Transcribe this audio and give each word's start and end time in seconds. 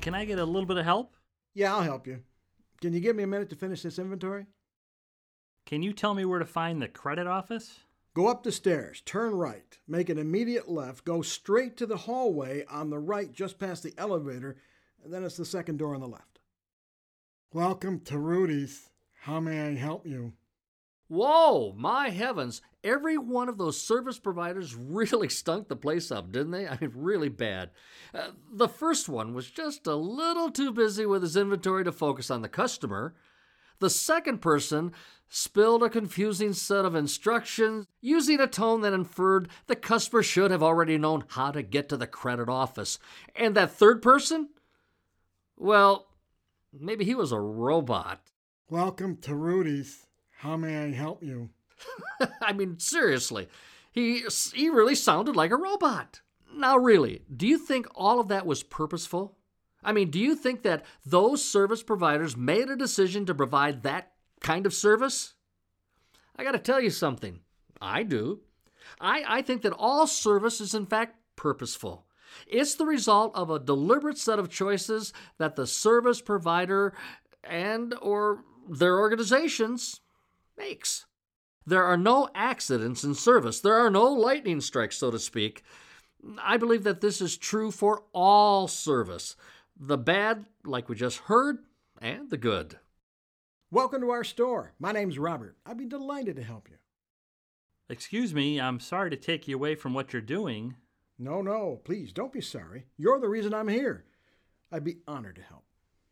can 0.00 0.14
I 0.14 0.24
get 0.24 0.38
a 0.38 0.44
little 0.44 0.66
bit 0.66 0.78
of 0.78 0.84
help? 0.84 1.14
Yeah, 1.54 1.74
I'll 1.74 1.82
help 1.82 2.06
you. 2.06 2.22
Can 2.80 2.94
you 2.94 3.00
give 3.00 3.14
me 3.14 3.22
a 3.22 3.26
minute 3.26 3.50
to 3.50 3.56
finish 3.56 3.82
this 3.82 3.98
inventory? 3.98 4.46
Can 5.66 5.82
you 5.82 5.92
tell 5.92 6.14
me 6.14 6.24
where 6.24 6.38
to 6.38 6.46
find 6.46 6.80
the 6.80 6.88
credit 6.88 7.26
office? 7.26 7.80
Go 8.14 8.26
up 8.26 8.42
the 8.42 8.50
stairs, 8.50 9.02
turn 9.04 9.34
right, 9.34 9.78
make 9.86 10.08
an 10.08 10.18
immediate 10.18 10.68
left, 10.68 11.04
go 11.04 11.22
straight 11.22 11.76
to 11.76 11.86
the 11.86 11.98
hallway 11.98 12.64
on 12.64 12.90
the 12.90 12.98
right 12.98 13.30
just 13.30 13.58
past 13.58 13.82
the 13.82 13.94
elevator, 13.96 14.56
and 15.04 15.12
then 15.12 15.22
it's 15.22 15.36
the 15.36 15.44
second 15.44 15.78
door 15.78 15.94
on 15.94 16.00
the 16.00 16.08
left. 16.08 16.40
Welcome 17.52 18.00
to 18.00 18.18
Rudy's. 18.18 18.88
How 19.22 19.38
may 19.38 19.60
I 19.60 19.74
help 19.74 20.06
you? 20.06 20.32
Whoa, 21.10 21.74
my 21.76 22.10
heavens. 22.10 22.62
Every 22.84 23.18
one 23.18 23.48
of 23.48 23.58
those 23.58 23.82
service 23.82 24.20
providers 24.20 24.76
really 24.78 25.28
stunk 25.28 25.66
the 25.66 25.74
place 25.74 26.12
up, 26.12 26.30
didn't 26.30 26.52
they? 26.52 26.68
I 26.68 26.78
mean, 26.80 26.92
really 26.94 27.28
bad. 27.28 27.70
Uh, 28.14 28.28
the 28.52 28.68
first 28.68 29.08
one 29.08 29.34
was 29.34 29.50
just 29.50 29.88
a 29.88 29.96
little 29.96 30.52
too 30.52 30.72
busy 30.72 31.04
with 31.04 31.22
his 31.22 31.36
inventory 31.36 31.82
to 31.82 31.90
focus 31.90 32.30
on 32.30 32.42
the 32.42 32.48
customer. 32.48 33.16
The 33.80 33.90
second 33.90 34.38
person 34.38 34.92
spilled 35.28 35.82
a 35.82 35.90
confusing 35.90 36.52
set 36.52 36.84
of 36.84 36.94
instructions 36.94 37.86
using 38.00 38.38
a 38.38 38.46
tone 38.46 38.82
that 38.82 38.92
inferred 38.92 39.48
the 39.66 39.74
customer 39.74 40.22
should 40.22 40.52
have 40.52 40.62
already 40.62 40.96
known 40.96 41.24
how 41.26 41.50
to 41.50 41.62
get 41.64 41.88
to 41.88 41.96
the 41.96 42.06
credit 42.06 42.48
office. 42.48 43.00
And 43.34 43.56
that 43.56 43.72
third 43.72 44.00
person? 44.00 44.50
Well, 45.56 46.06
maybe 46.72 47.04
he 47.04 47.16
was 47.16 47.32
a 47.32 47.40
robot. 47.40 48.20
Welcome 48.68 49.16
to 49.22 49.34
Rudy's. 49.34 50.06
How 50.40 50.56
may 50.56 50.84
I 50.84 50.90
help 50.92 51.22
you? 51.22 51.50
I 52.40 52.54
mean, 52.54 52.78
seriously, 52.78 53.46
he, 53.92 54.22
he 54.54 54.70
really 54.70 54.94
sounded 54.94 55.36
like 55.36 55.50
a 55.50 55.56
robot. 55.56 56.22
Now, 56.56 56.78
really, 56.78 57.20
do 57.36 57.46
you 57.46 57.58
think 57.58 57.86
all 57.94 58.20
of 58.20 58.28
that 58.28 58.46
was 58.46 58.62
purposeful? 58.62 59.36
I 59.84 59.92
mean, 59.92 60.10
do 60.10 60.18
you 60.18 60.34
think 60.34 60.62
that 60.62 60.86
those 61.04 61.44
service 61.44 61.82
providers 61.82 62.38
made 62.38 62.70
a 62.70 62.76
decision 62.76 63.26
to 63.26 63.34
provide 63.34 63.82
that 63.82 64.12
kind 64.40 64.64
of 64.64 64.72
service? 64.72 65.34
I 66.36 66.42
got 66.42 66.52
to 66.52 66.58
tell 66.58 66.80
you 66.80 66.90
something. 66.90 67.40
I 67.78 68.02
do. 68.02 68.40
I, 68.98 69.22
I 69.28 69.42
think 69.42 69.60
that 69.60 69.74
all 69.74 70.06
service 70.06 70.62
is, 70.62 70.74
in 70.74 70.86
fact, 70.86 71.16
purposeful. 71.36 72.06
It's 72.46 72.76
the 72.76 72.86
result 72.86 73.36
of 73.36 73.50
a 73.50 73.58
deliberate 73.58 74.16
set 74.16 74.38
of 74.38 74.48
choices 74.48 75.12
that 75.36 75.56
the 75.56 75.66
service 75.66 76.22
provider 76.22 76.94
and 77.44 77.94
or 78.00 78.42
their 78.66 78.98
organizations 78.98 80.00
makes. 80.60 81.06
There 81.66 81.84
are 81.84 81.96
no 81.96 82.28
accidents 82.34 83.04
in 83.04 83.14
service. 83.14 83.60
There 83.60 83.74
are 83.74 83.90
no 83.90 84.06
lightning 84.12 84.60
strikes, 84.60 84.98
so 84.98 85.10
to 85.10 85.18
speak. 85.18 85.62
I 86.42 86.56
believe 86.56 86.84
that 86.84 87.00
this 87.00 87.20
is 87.20 87.36
true 87.36 87.70
for 87.70 88.04
all 88.12 88.68
service 88.68 89.36
the 89.82 89.96
bad, 89.96 90.44
like 90.62 90.90
we 90.90 90.94
just 90.94 91.18
heard, 91.20 91.58
and 92.02 92.28
the 92.28 92.36
good. 92.36 92.78
Welcome 93.70 94.02
to 94.02 94.10
our 94.10 94.24
store. 94.24 94.72
My 94.78 94.92
name's 94.92 95.18
Robert. 95.18 95.56
I'd 95.64 95.78
be 95.78 95.86
delighted 95.86 96.36
to 96.36 96.42
help 96.42 96.68
you. 96.68 96.76
Excuse 97.88 98.34
me, 98.34 98.60
I'm 98.60 98.78
sorry 98.78 99.08
to 99.08 99.16
take 99.16 99.48
you 99.48 99.56
away 99.56 99.74
from 99.74 99.94
what 99.94 100.12
you're 100.12 100.20
doing. 100.20 100.74
No, 101.18 101.40
no, 101.40 101.80
please 101.84 102.12
don't 102.12 102.32
be 102.32 102.42
sorry. 102.42 102.86
You're 102.98 103.20
the 103.20 103.28
reason 103.28 103.54
I'm 103.54 103.68
here. 103.68 104.04
I'd 104.70 104.84
be 104.84 104.98
honored 105.08 105.36
to 105.36 105.42
help. 105.42 105.64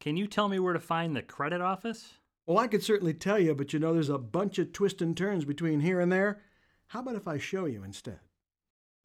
Can 0.00 0.16
you 0.16 0.26
tell 0.26 0.48
me 0.48 0.58
where 0.58 0.72
to 0.72 0.80
find 0.80 1.14
the 1.14 1.22
credit 1.22 1.60
office? 1.60 2.14
Well, 2.50 2.58
I 2.58 2.66
could 2.66 2.82
certainly 2.82 3.14
tell 3.14 3.38
you, 3.38 3.54
but 3.54 3.72
you 3.72 3.78
know 3.78 3.94
there's 3.94 4.08
a 4.08 4.18
bunch 4.18 4.58
of 4.58 4.72
twists 4.72 5.00
and 5.00 5.16
turns 5.16 5.44
between 5.44 5.78
here 5.78 6.00
and 6.00 6.10
there. 6.10 6.40
How 6.88 6.98
about 6.98 7.14
if 7.14 7.28
I 7.28 7.38
show 7.38 7.66
you 7.66 7.84
instead? 7.84 8.18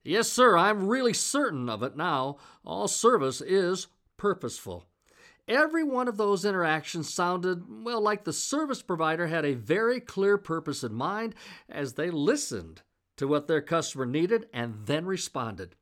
Yes, 0.03 0.31
sir, 0.31 0.57
I'm 0.57 0.88
really 0.88 1.13
certain 1.13 1.69
of 1.69 1.83
it 1.83 1.95
now. 1.95 2.38
All 2.66 2.88
service 2.88 3.41
is 3.41 3.85
purposeful. 4.17 4.88
Every 5.47 5.84
one 5.84 6.07
of 6.07 6.17
those 6.17 6.44
interactions 6.44 7.13
sounded, 7.13 7.66
well, 7.85 8.01
like 8.01 8.23
the 8.23 8.34
service 8.34 8.81
provider 8.81 9.28
had 9.28 9.45
a 9.45 9.53
very 9.53 10.00
clear 10.00 10.39
purpose 10.39 10.84
in 10.84 10.95
mind 10.95 11.35
as 11.69 11.94
they 11.94 12.09
listened 12.09 12.81
to 13.17 13.28
what 13.28 13.45
their 13.45 13.61
customer 13.61 14.07
needed 14.07 14.47
and 14.53 14.88
then 14.88 15.05
responded. 15.05 15.75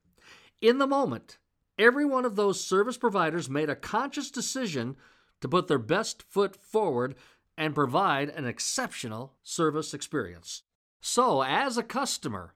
In 0.62 0.80
the 0.80 0.86
moment, 0.88 1.38
every 1.80 2.04
one 2.04 2.26
of 2.26 2.36
those 2.36 2.60
service 2.60 2.98
providers 2.98 3.50
made 3.50 3.70
a 3.70 3.76
conscious 3.78 4.30
decision 4.30 4.98
to 5.40 5.48
put 5.48 5.68
their 5.68 5.78
best 5.78 6.24
foot 6.24 6.56
forward 6.56 7.16
and 7.58 7.76
provide 7.76 8.30
an 8.30 8.46
exceptional 8.46 9.34
service 9.44 9.94
experience. 9.94 10.64
So, 11.02 11.42
as 11.42 11.78
a 11.78 11.84
customer, 11.84 12.56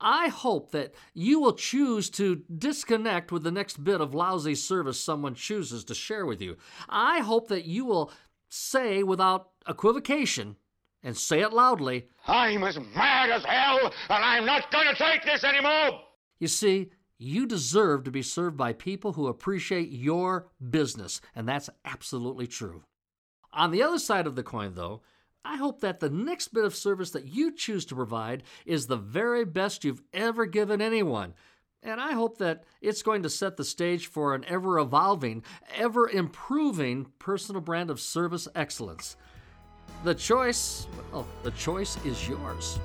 I 0.00 0.28
hope 0.28 0.70
that 0.72 0.94
you 1.12 1.40
will 1.40 1.54
choose 1.54 2.08
to 2.10 2.42
disconnect 2.56 3.32
with 3.32 3.42
the 3.42 3.50
next 3.50 3.82
bit 3.82 4.00
of 4.00 4.14
lousy 4.14 4.54
service 4.54 5.00
someone 5.00 5.34
chooses 5.34 5.84
to 5.84 5.94
share 5.94 6.24
with 6.24 6.40
you. 6.40 6.56
I 6.88 7.20
hope 7.20 7.48
that 7.48 7.64
you 7.64 7.84
will 7.84 8.12
say 8.48 9.02
without 9.02 9.50
equivocation 9.68 10.56
and 11.02 11.16
say 11.16 11.40
it 11.40 11.52
loudly 11.52 12.08
I'm 12.26 12.62
as 12.64 12.78
mad 12.94 13.30
as 13.30 13.44
hell, 13.44 13.92
and 14.10 14.24
I'm 14.24 14.44
not 14.44 14.70
going 14.70 14.86
to 14.88 14.94
take 14.94 15.24
this 15.24 15.44
anymore! 15.44 16.00
You 16.38 16.48
see, 16.48 16.90
you 17.18 17.46
deserve 17.46 18.04
to 18.04 18.10
be 18.10 18.22
served 18.22 18.56
by 18.56 18.72
people 18.72 19.14
who 19.14 19.26
appreciate 19.26 19.90
your 19.90 20.48
business, 20.70 21.20
and 21.34 21.48
that's 21.48 21.70
absolutely 21.84 22.46
true. 22.46 22.84
On 23.58 23.72
the 23.72 23.82
other 23.82 23.98
side 23.98 24.28
of 24.28 24.36
the 24.36 24.44
coin, 24.44 24.74
though, 24.74 25.02
I 25.44 25.56
hope 25.56 25.80
that 25.80 25.98
the 25.98 26.08
next 26.08 26.54
bit 26.54 26.64
of 26.64 26.76
service 26.76 27.10
that 27.10 27.26
you 27.26 27.50
choose 27.52 27.84
to 27.86 27.96
provide 27.96 28.44
is 28.64 28.86
the 28.86 28.96
very 28.96 29.44
best 29.44 29.82
you've 29.82 30.02
ever 30.14 30.46
given 30.46 30.80
anyone. 30.80 31.34
And 31.82 32.00
I 32.00 32.12
hope 32.12 32.38
that 32.38 32.62
it's 32.80 33.02
going 33.02 33.24
to 33.24 33.28
set 33.28 33.56
the 33.56 33.64
stage 33.64 34.06
for 34.06 34.32
an 34.36 34.44
ever 34.46 34.78
evolving, 34.78 35.42
ever 35.74 36.08
improving 36.08 37.06
personal 37.18 37.60
brand 37.60 37.90
of 37.90 38.00
service 38.00 38.46
excellence. 38.54 39.16
The 40.04 40.14
choice, 40.14 40.86
well, 41.12 41.26
the 41.42 41.50
choice 41.50 41.96
is 42.04 42.28
yours. 42.28 42.78